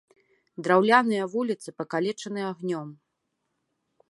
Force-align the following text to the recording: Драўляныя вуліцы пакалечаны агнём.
Драўляныя 0.67 1.27
вуліцы 1.33 1.69
пакалечаны 1.83 2.41
агнём. 2.51 2.89